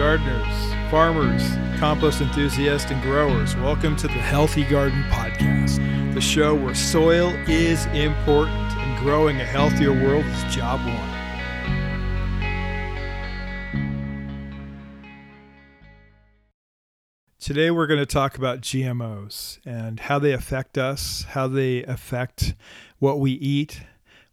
[0.00, 1.42] gardeners, farmers,
[1.78, 3.54] compost enthusiasts, and growers.
[3.56, 9.44] Welcome to the Healthy Garden Podcast, the show where soil is important and growing a
[9.44, 10.96] healthier world is job one.
[17.38, 22.54] Today, we're going to talk about GMOs and how they affect us, how they affect
[23.00, 23.82] what we eat,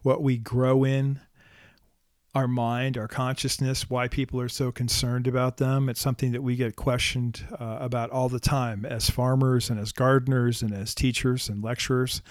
[0.01, 1.19] what we grow in,
[2.37, 5.89] our mind, our consciousness, why people are so concerned about them.
[5.89, 9.91] It's something that we get questioned uh, about all the time as farmers and as
[9.91, 12.21] gardeners and as teachers and lecturers.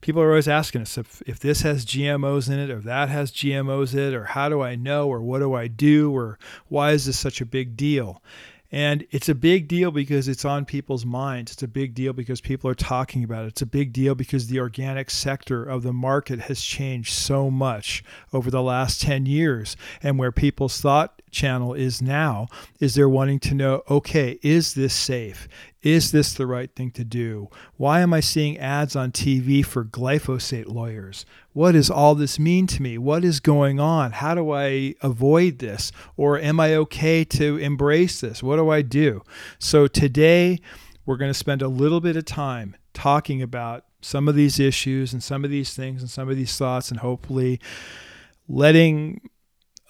[0.00, 3.32] People are always asking us if, if this has GMOs in it or that has
[3.32, 6.92] GMOs in it, or how do I know, or what do I do, or why
[6.92, 8.22] is this such a big deal?
[8.70, 11.52] And it's a big deal because it's on people's minds.
[11.52, 13.48] It's a big deal because people are talking about it.
[13.48, 18.04] It's a big deal because the organic sector of the market has changed so much
[18.32, 19.76] over the last 10 years.
[20.02, 22.48] And where people's thought channel is now
[22.80, 25.48] is they're wanting to know okay, is this safe?
[25.82, 27.48] Is this the right thing to do?
[27.76, 31.24] Why am I seeing ads on TV for glyphosate lawyers?
[31.52, 32.98] What does all this mean to me?
[32.98, 34.12] What is going on?
[34.12, 35.92] How do I avoid this?
[36.16, 38.42] Or am I okay to embrace this?
[38.42, 39.22] What do I do?
[39.58, 40.58] So today,
[41.06, 45.12] we're going to spend a little bit of time talking about some of these issues
[45.12, 47.60] and some of these things and some of these thoughts, and hopefully
[48.48, 49.30] letting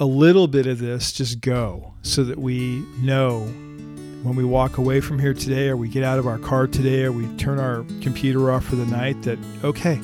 [0.00, 3.40] a little bit of this just go so that we know
[4.22, 7.04] when we walk away from here today or we get out of our car today
[7.04, 10.00] or we turn our computer off for the night that okay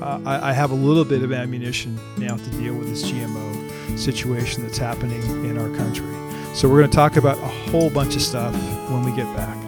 [0.00, 3.98] uh, I, I, have a little bit of ammunition now to deal with this gmo
[3.98, 6.06] situation that's happening in our country.
[6.54, 8.54] So we're going to talk about a whole bunch of stuff
[8.90, 9.67] when we get back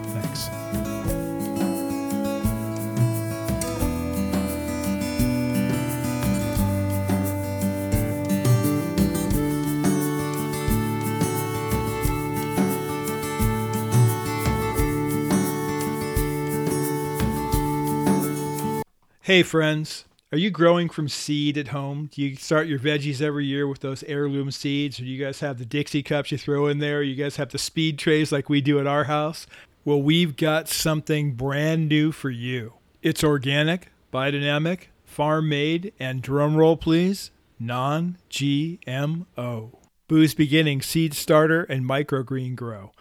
[19.23, 20.05] Hey, friends.
[20.31, 22.09] Are you growing from seed at home?
[22.11, 24.99] Do you start your veggies every year with those heirloom seeds?
[24.99, 27.03] Or do you guys have the Dixie cups you throw in there?
[27.03, 29.45] You guys have the speed trays like we do at our house?
[29.85, 32.73] Well, we've got something brand new for you.
[33.03, 37.29] It's organic, biodynamic, farm made, and drumroll please,
[37.59, 39.77] non GMO.
[40.07, 42.91] Boo's Beginning Seed Starter and Microgreen Grow.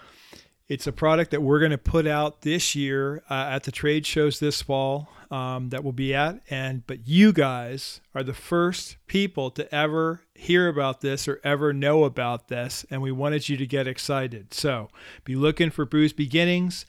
[0.69, 4.05] It's a product that we're going to put out this year uh, at the trade
[4.05, 6.41] shows this fall um, that we'll be at.
[6.51, 11.73] And but you guys are the first people to ever hear about this or ever
[11.73, 14.53] know about this, and we wanted you to get excited.
[14.55, 14.89] So
[15.25, 16.87] be looking for Boo's Beginnings.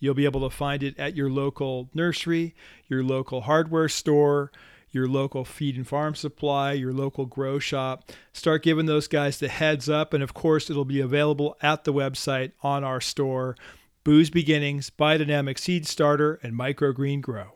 [0.00, 2.54] You'll be able to find it at your local nursery,
[2.88, 4.50] your local hardware store
[4.94, 8.12] your local feed and farm supply, your local grow shop.
[8.32, 10.14] Start giving those guys the heads up.
[10.14, 13.56] And of course, it'll be available at the website on our store.
[14.04, 17.54] Boo's Beginnings, Biodynamic Seed Starter, and Microgreen Grow.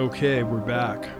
[0.00, 1.10] Okay, we're back.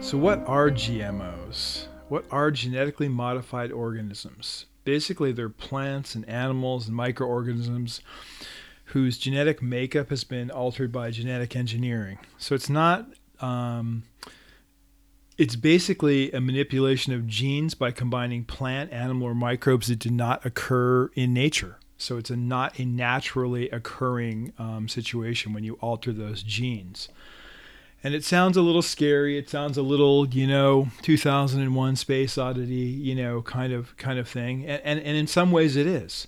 [0.00, 1.88] So, what are GMOs?
[2.08, 4.64] What are genetically modified organisms?
[4.84, 8.00] Basically, they're plants and animals and microorganisms
[8.86, 12.18] whose genetic makeup has been altered by genetic engineering.
[12.38, 13.06] So it's not.
[13.40, 14.04] Um,
[15.36, 20.46] it's basically a manipulation of genes by combining plant, animal, or microbes that did not
[20.46, 21.80] occur in nature.
[21.98, 27.10] So it's a not a naturally occurring um, situation when you alter those genes
[28.04, 29.38] and it sounds a little scary.
[29.38, 34.28] It sounds a little, you know, 2001 Space Oddity, you know, kind of kind of
[34.28, 34.66] thing.
[34.66, 36.26] And and, and in some ways it is.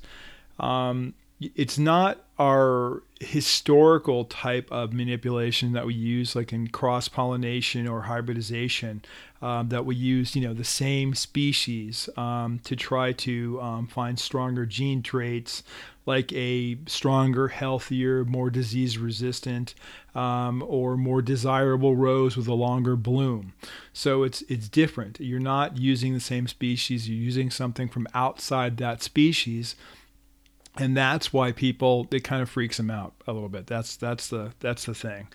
[0.58, 7.88] Um, it's not our historical type of manipulation that we use, like in cross pollination
[7.88, 9.02] or hybridization,
[9.42, 14.18] um, that we use, you know, the same species um, to try to um, find
[14.18, 15.62] stronger gene traits
[16.08, 19.74] like a stronger, healthier, more disease resistant,
[20.14, 23.52] um, or more desirable rose with a longer bloom.
[23.92, 25.20] So it's it's different.
[25.20, 27.10] You're not using the same species.
[27.10, 29.76] You're using something from outside that species,
[30.78, 33.66] and that's why people it kind of freaks them out a little bit.
[33.66, 35.28] That's that's the that's the thing.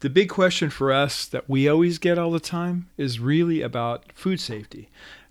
[0.00, 4.04] The big question for us that we always get all the time is really about
[4.14, 4.88] food safety.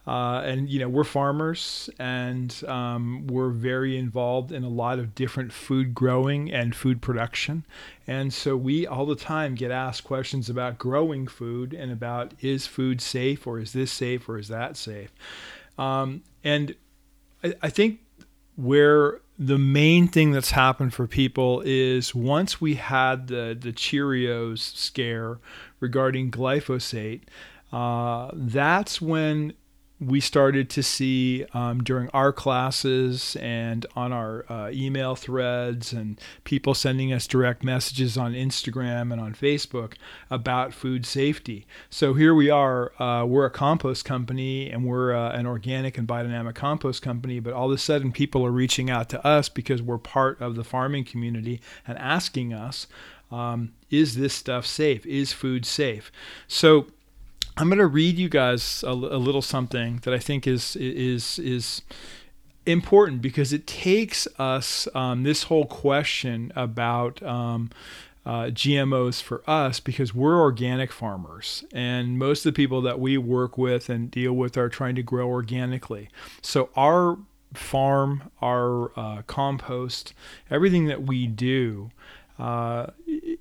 [0.08, 5.14] Uh, and you know we're farmers and um, we're very involved in a lot of
[5.14, 7.64] different food growing and food production
[8.08, 12.66] and so we all the time get asked questions about growing food and about is
[12.66, 15.12] food safe or is this safe or is that safe
[15.78, 16.76] um, and
[17.44, 18.00] I, I think
[18.56, 24.60] where the main thing that's happened for people is once we had the the Cheerios
[24.60, 25.40] scare
[25.80, 27.22] regarding glyphosate,
[27.72, 29.54] uh, that's when
[30.00, 36.20] we started to see um, during our classes and on our uh, email threads and
[36.46, 39.96] people sending us direct messages on Instagram and on Facebook
[40.30, 41.68] about food safety.
[41.90, 46.08] So here we are, uh, we're a compost company and we're uh, an organic and
[46.08, 49.82] biodynamic compost company, but all of a sudden people are reaching out to us because
[49.82, 52.88] we're part of the farming community and asking us,
[53.32, 55.06] um, is this stuff safe?
[55.06, 56.12] Is food safe?
[56.48, 56.88] So
[57.60, 61.38] I'm going to read you guys a, a, little something that I think is is
[61.40, 61.82] is
[62.66, 67.70] important because it takes us um, this whole question about um,
[68.26, 73.18] uh, GMOs for us because we're organic farmers and most of the people that we
[73.18, 76.08] work with and deal with are trying to grow organically.
[76.42, 77.18] So our
[77.54, 80.14] farm, our uh, compost,
[80.50, 81.92] everything that we do
[82.40, 82.88] uh,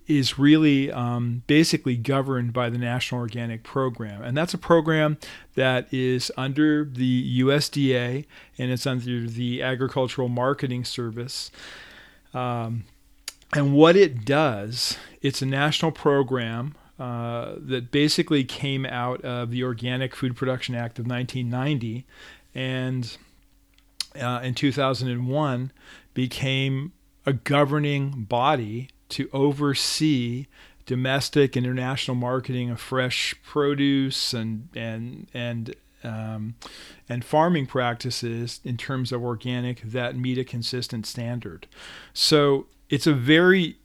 [0.08, 4.22] is really um, basically governed by the National Organic Program.
[4.22, 5.18] And that's a program
[5.54, 8.24] that is under the USDA
[8.56, 11.50] and it's under the Agricultural Marketing Service.
[12.32, 12.84] Um,
[13.54, 19.62] and what it does, it's a national program uh, that basically came out of the
[19.62, 22.06] Organic Food Production Act of 1990
[22.54, 23.16] and
[24.18, 25.70] uh, in 2001
[26.14, 26.92] became
[27.26, 30.46] a governing body to oversee
[30.86, 35.74] domestic and international marketing of fresh produce and and and
[36.04, 36.54] um,
[37.08, 41.66] and farming practices in terms of organic that meet a consistent standard.
[42.12, 43.76] So it's a very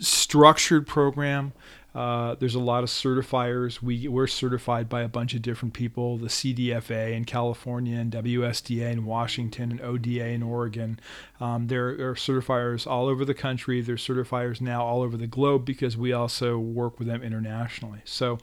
[0.00, 1.52] structured program.
[1.94, 3.82] Uh, there's a lot of certifiers.
[3.82, 8.92] We, we're certified by a bunch of different people the CDFA in California, and WSDA
[8.92, 11.00] in Washington, and ODA in Oregon.
[11.40, 13.80] Um, there are certifiers all over the country.
[13.80, 18.02] There's certifiers now all over the globe because we also work with them internationally.
[18.04, 18.38] So,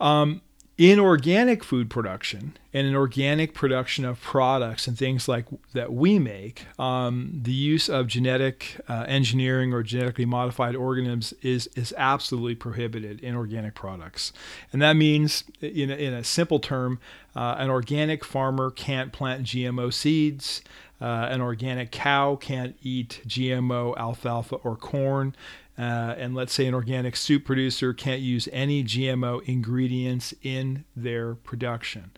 [0.00, 0.42] um,
[0.78, 6.18] in organic food production and in organic production of products and things like that we
[6.18, 12.54] make, um, the use of genetic uh, engineering or genetically modified organisms is is absolutely
[12.54, 14.32] prohibited in organic products,
[14.72, 16.98] and that means, in a, in a simple term,
[17.34, 20.62] uh, an organic farmer can't plant GMO seeds.
[20.98, 25.36] Uh, an organic cow can't eat GMO alfalfa or corn.
[25.78, 31.34] Uh, and let's say an organic soup producer can't use any GMO ingredients in their
[31.34, 32.12] production.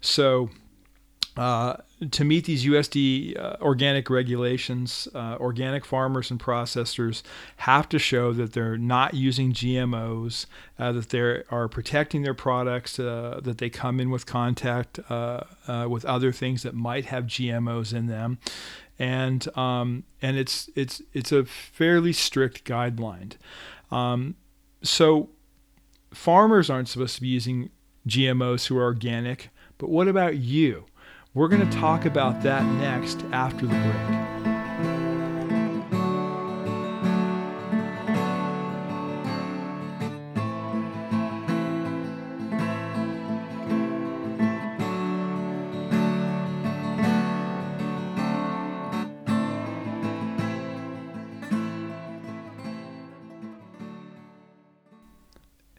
[0.00, 0.50] So,
[1.36, 1.76] uh,
[2.12, 7.22] to meet these USD uh, organic regulations, uh, organic farmers and processors
[7.58, 10.46] have to show that they're not using GMOs,
[10.78, 16.04] uh, that they are protecting their products, uh, that they come in with contact with
[16.04, 18.38] other things that might have GMOs in them,
[18.98, 23.32] and um, and it's it's it's a fairly strict guideline.
[23.90, 24.36] Um,
[24.82, 25.30] so
[26.12, 27.70] farmers aren't supposed to be using
[28.08, 30.84] GMOs who are organic, but what about you?
[31.32, 34.43] We're going to talk about that next after the break.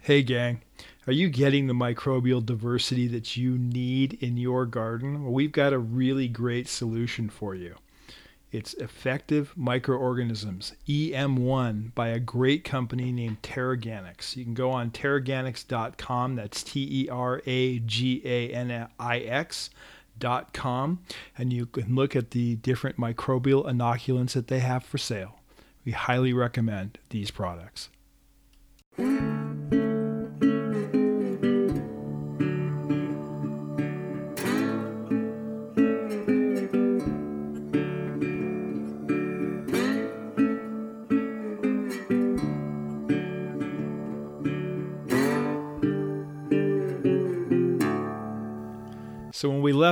[0.06, 0.62] Hey, gang,
[1.08, 5.24] are you getting the microbial diversity that you need in your garden?
[5.24, 7.74] Well, we've got a really great solution for you.
[8.52, 14.36] It's Effective Microorganisms, EM1, by a great company named Teraganix.
[14.36, 21.00] You can go on teraganix.com, that's T E R A G A N I X.com,
[21.36, 25.40] and you can look at the different microbial inoculants that they have for sale.
[25.84, 27.90] We highly recommend these products.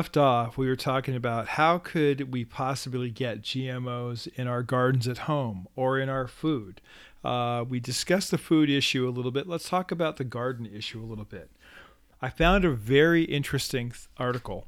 [0.03, 5.07] Left off, we were talking about how could we possibly get GMOs in our gardens
[5.07, 6.81] at home or in our food.
[7.23, 9.47] Uh, we discussed the food issue a little bit.
[9.47, 11.49] Let's talk about the garden issue a little bit.
[12.21, 14.67] I found a very interesting article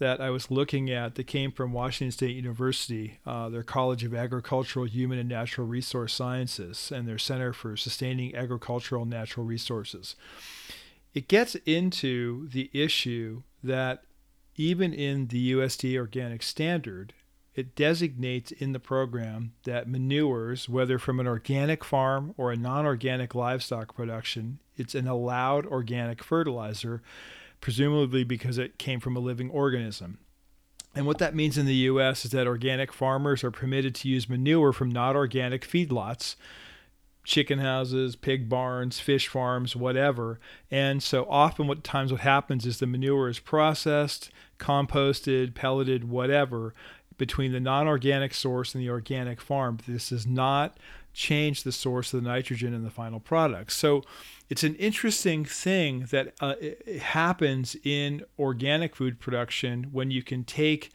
[0.00, 4.12] that I was looking at that came from Washington State University, uh, their College of
[4.12, 10.16] Agricultural, Human, and Natural Resource Sciences, and their Center for Sustaining Agricultural Natural Resources.
[11.14, 14.02] It gets into the issue that
[14.56, 17.12] even in the USDA organic standard,
[17.54, 22.84] it designates in the program that manures, whether from an organic farm or a non
[22.84, 27.00] organic livestock production, it's an allowed organic fertilizer,
[27.60, 30.18] presumably because it came from a living organism.
[30.96, 34.28] And what that means in the US is that organic farmers are permitted to use
[34.28, 36.36] manure from not organic feedlots,
[37.24, 40.38] chicken houses, pig barns, fish farms, whatever.
[40.70, 46.74] And so often what times what happens is the manure is processed, composted, pelleted, whatever
[47.16, 49.78] between the non-organic source and the organic farm.
[49.86, 50.78] This does not
[51.12, 53.72] change the source of the nitrogen in the final product.
[53.72, 54.02] So
[54.50, 56.54] it's an interesting thing that uh,
[57.00, 60.90] happens in organic food production when you can take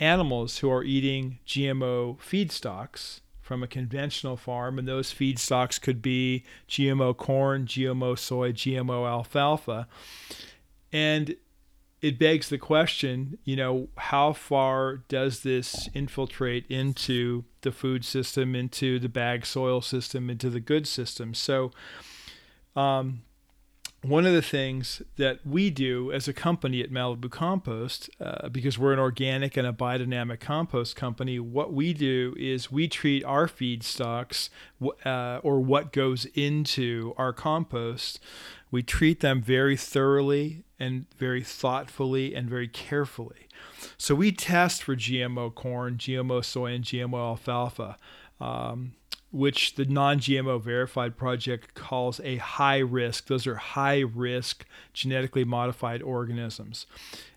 [0.00, 6.44] animals who are eating GMO feedstocks from a conventional farm, and those feedstocks could be
[6.68, 9.86] GMO corn, GMO soy, GMO alfalfa.
[10.92, 11.36] And
[12.02, 18.56] it begs the question, you know, how far does this infiltrate into the food system,
[18.56, 21.32] into the bag soil system, into the good system?
[21.32, 21.70] So,
[22.74, 23.22] um,
[24.02, 28.76] one of the things that we do as a company at Malibu Compost, uh, because
[28.76, 33.46] we're an organic and a biodynamic compost company, what we do is we treat our
[33.46, 34.48] feedstocks
[35.06, 38.18] uh, or what goes into our compost,
[38.72, 43.46] we treat them very thoroughly and very thoughtfully and very carefully.
[43.96, 47.96] So we test for GMO corn, GMO soy, and GMO alfalfa.
[48.40, 48.94] Um,
[49.32, 53.26] which the non GMO verified project calls a high risk.
[53.26, 56.86] Those are high risk genetically modified organisms.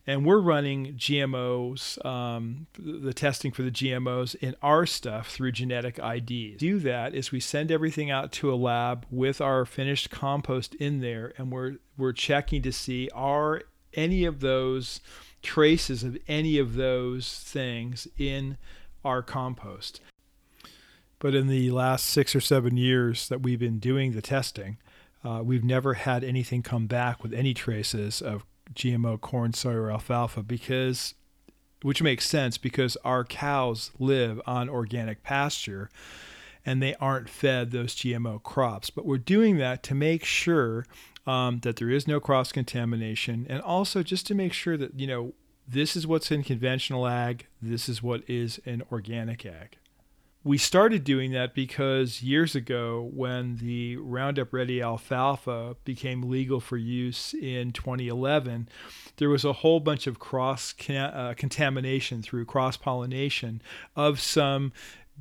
[0.05, 5.97] And we're running GMOs, um, the testing for the GMOs in our stuff through genetic
[5.97, 6.59] IDs.
[6.59, 10.99] Do that is we send everything out to a lab with our finished compost in
[10.99, 14.99] there, and we're we're checking to see are any of those
[15.41, 18.57] traces of any of those things in
[19.03, 20.01] our compost.
[21.25, 24.77] But in the last six or seven years that we've been doing the testing,
[25.23, 29.89] uh, we've never had anything come back with any traces of GMO corn, soy, or
[29.89, 31.15] alfalfa because,
[31.81, 35.89] which makes sense because our cows live on organic pasture
[36.63, 38.91] and they aren't fed those GMO crops.
[38.91, 40.85] But we're doing that to make sure
[41.25, 45.07] um, that there is no cross contamination and also just to make sure that, you
[45.07, 45.33] know,
[45.67, 49.77] this is what's in conventional ag, this is what is in organic ag
[50.45, 56.77] we started doing that because years ago, when the Roundup Ready alfalfa became legal for
[56.77, 58.69] use in 2011,
[59.17, 63.59] there was a whole bunch of cross uh, contamination through cross pollination
[63.95, 64.71] of some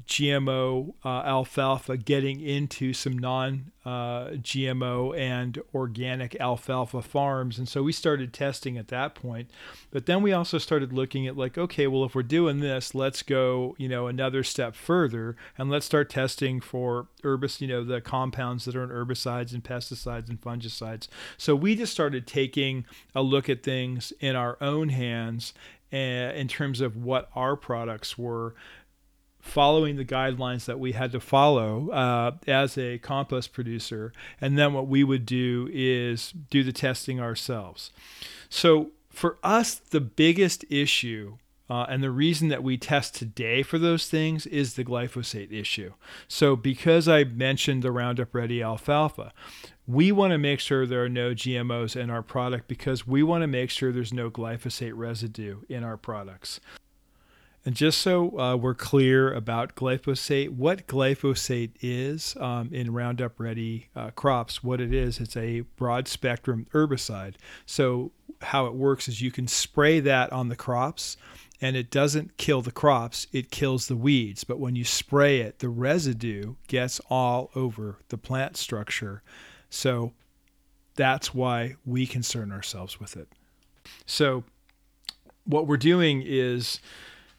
[0.06, 7.58] GMO uh, alfalfa getting into some non uh, GMO and organic alfalfa farms.
[7.58, 9.50] And so we started testing at that point.
[9.90, 13.22] But then we also started looking at, like, okay, well, if we're doing this, let's
[13.22, 18.00] go, you know, another step further and let's start testing for herbicides, you know, the
[18.00, 21.08] compounds that are in herbicides and pesticides and fungicides.
[21.36, 22.84] So we just started taking
[23.14, 25.54] a look at things in our own hands
[25.92, 28.54] eh, in terms of what our products were
[29.44, 34.12] following the guidelines that we had to follow uh, as a compost producer.
[34.40, 37.90] And then what we would do is do the testing ourselves.
[38.48, 41.36] So for us, the biggest issue
[41.68, 45.94] uh, and the reason that we test today for those things is the glyphosate issue.
[46.28, 49.32] So, because I mentioned the Roundup Ready alfalfa,
[49.86, 53.42] we want to make sure there are no GMOs in our product because we want
[53.42, 56.60] to make sure there's no glyphosate residue in our products.
[57.66, 63.88] And just so uh, we're clear about glyphosate, what glyphosate is um, in Roundup Ready
[63.96, 67.36] uh, crops, what it is, it's a broad spectrum herbicide.
[67.64, 71.16] So, how it works is you can spray that on the crops
[71.60, 74.44] and it doesn't kill the crops, it kills the weeds.
[74.44, 79.22] But when you spray it, the residue gets all over the plant structure.
[79.70, 80.12] So,
[80.96, 83.28] that's why we concern ourselves with it.
[84.04, 84.44] So,
[85.46, 86.80] what we're doing is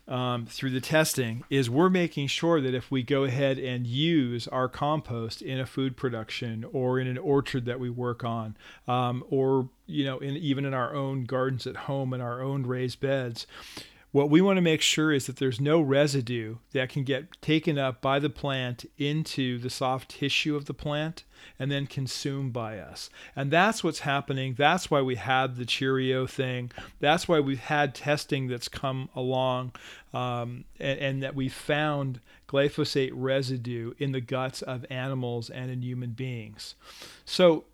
[0.07, 4.47] um, through the testing is we're making sure that if we go ahead and use
[4.47, 8.55] our compost in a food production or in an orchard that we work on,
[8.87, 12.65] um, or you know, in even in our own gardens at home in our own
[12.65, 13.47] raised beds,
[14.15, 17.77] what we want to make sure is that there's no residue that can get taken
[17.77, 21.25] up by the plant into the soft tissue of the plant
[21.59, 23.09] and then consumed by us.
[23.35, 24.55] And that's what's happening.
[24.57, 26.71] That's why we had the Cheerio thing.
[27.01, 29.73] That's why we've had testing that's come along
[30.13, 35.81] um, and, and that we found glyphosate residue in the guts of animals and in
[35.81, 36.75] human beings.
[37.25, 37.65] So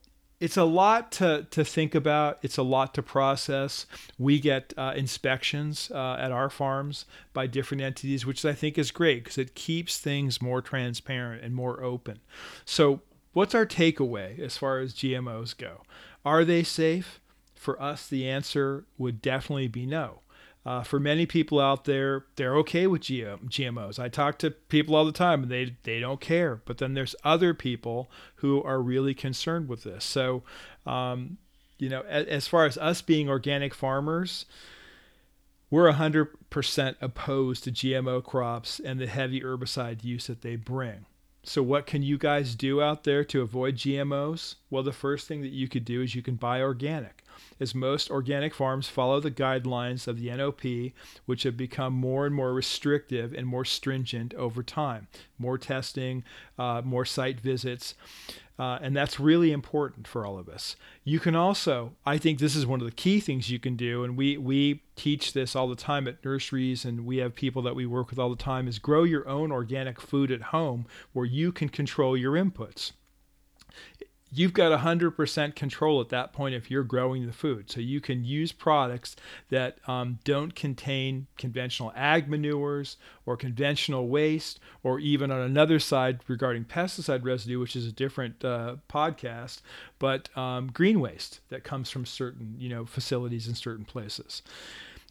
[0.41, 2.39] it's a lot to, to think about.
[2.41, 3.85] It's a lot to process.
[4.17, 8.89] We get uh, inspections uh, at our farms by different entities, which I think is
[8.89, 12.21] great because it keeps things more transparent and more open.
[12.65, 13.01] So,
[13.33, 15.83] what's our takeaway as far as GMOs go?
[16.25, 17.19] Are they safe?
[17.53, 20.21] For us, the answer would definitely be no.
[20.63, 23.97] Uh, for many people out there, they're okay with GMOs.
[23.97, 26.61] I talk to people all the time, and they they don't care.
[26.65, 30.05] But then there's other people who are really concerned with this.
[30.05, 30.43] So,
[30.85, 31.37] um,
[31.79, 34.45] you know, as, as far as us being organic farmers,
[35.71, 41.05] we're 100% opposed to GMO crops and the heavy herbicide use that they bring.
[41.43, 44.55] So, what can you guys do out there to avoid GMOs?
[44.69, 47.20] Well, the first thing that you could do is you can buy organic
[47.59, 50.93] as most organic farms follow the guidelines of the NOP,
[51.25, 55.07] which have become more and more restrictive and more stringent over time.
[55.37, 56.23] More testing,
[56.57, 57.95] uh, more site visits.
[58.59, 60.75] Uh, and that's really important for all of us.
[61.03, 64.03] You can also, I think this is one of the key things you can do,
[64.03, 67.73] and we we teach this all the time at nurseries, and we have people that
[67.73, 71.25] we work with all the time, is grow your own organic food at home where
[71.25, 72.91] you can control your inputs
[74.31, 77.69] you've got 100% control at that point if you're growing the food.
[77.69, 79.15] So you can use products
[79.49, 86.21] that um, don't contain conventional ag manures or conventional waste, or even on another side
[86.27, 89.61] regarding pesticide residue, which is a different uh, podcast,
[89.99, 94.41] but um, green waste that comes from certain you know facilities in certain places.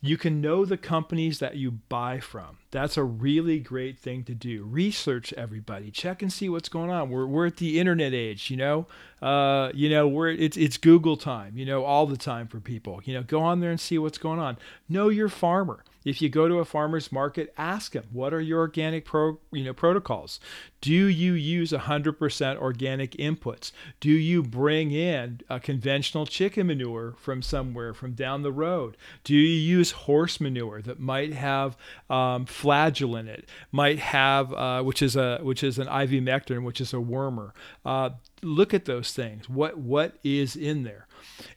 [0.03, 2.57] You can know the companies that you buy from.
[2.71, 4.65] That's a really great thing to do.
[4.65, 5.91] Research everybody.
[5.91, 7.11] Check and see what's going on.
[7.11, 8.87] We're, we're at the internet age, you know.
[9.21, 13.03] Uh, you know, we're it's it's Google time, you know, all the time for people.
[13.05, 14.57] You know, go on there and see what's going on.
[14.89, 15.85] Know your farmer.
[16.05, 19.65] If you go to a farmer's market, ask them, what are your organic pro, you
[19.65, 20.41] know, protocols?
[20.81, 23.71] Do you use 100% organic inputs?
[24.01, 28.97] Do you bring in a conventional chicken manure from somewhere from down the road?
[29.23, 31.77] Do you use horse manure that might have
[32.09, 36.81] um, flagell in it, might have uh, which is a which is an ivermectin, which
[36.81, 37.53] is a wormer?
[37.85, 38.11] Uh,
[38.43, 39.51] look at those things.
[39.51, 41.07] What what is in there?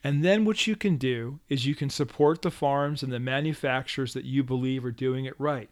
[0.04, 4.14] And then what you can do is you can support the farms and the manufacturers
[4.14, 5.70] that you believe are doing it right.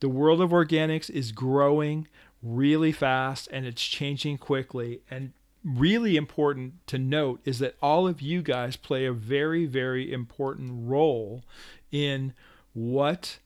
[0.00, 2.08] The world of organics is growing
[2.44, 5.00] really fast and it's changing quickly.
[5.10, 5.32] And
[5.64, 10.70] really important to note is that all of you guys play a very, very important
[10.86, 11.42] role
[11.90, 12.34] in
[12.74, 13.38] what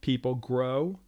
[0.00, 0.98] people grow,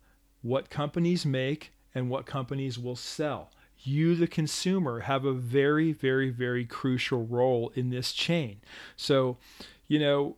[0.41, 3.51] what companies make, and what companies will sell
[3.85, 8.61] you, the consumer, have a very, very, very crucial role in this chain.
[8.97, 9.39] So,
[9.89, 10.37] you know,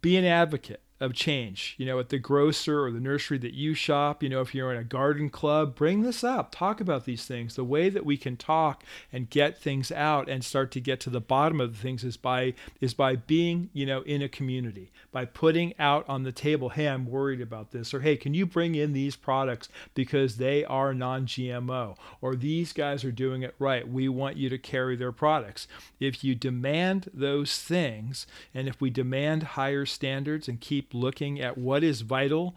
[0.00, 1.74] be an advocate of change.
[1.78, 4.72] You know, at the grocer or the nursery that you shop, you know, if you're
[4.72, 6.54] in a garden club, bring this up.
[6.54, 7.56] Talk about these things.
[7.56, 11.10] The way that we can talk and get things out and start to get to
[11.10, 14.92] the bottom of the things is by is by being, you know, in a community,
[15.10, 18.46] by putting out on the table, hey, I'm worried about this, or hey, can you
[18.46, 23.86] bring in these products because they are non-GMO, or these guys are doing it right.
[23.88, 25.66] We want you to carry their products.
[25.98, 31.40] If you demand those things, and if we demand higher standards and keep keep looking
[31.40, 32.54] at what is vital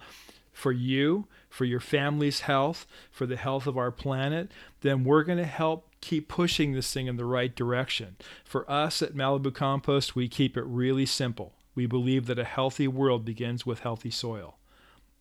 [0.51, 5.37] for you, for your family's health, for the health of our planet, then we're going
[5.37, 8.15] to help keep pushing this thing in the right direction.
[8.43, 11.53] For us at Malibu Compost, we keep it really simple.
[11.75, 14.57] We believe that a healthy world begins with healthy soil.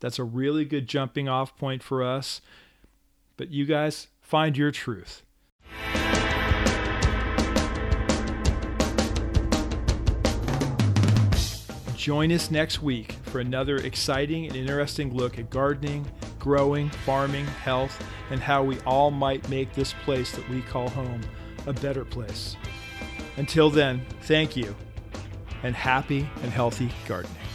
[0.01, 2.41] That's a really good jumping off point for us.
[3.37, 5.23] But you guys, find your truth.
[12.07, 16.07] Join us next week for another exciting and interesting look at gardening,
[16.39, 21.21] growing, farming, health, and how we all might make this place that we call home
[21.67, 22.55] a better place.
[23.39, 24.73] Until then, thank you
[25.65, 27.46] and happy and healthy gardening.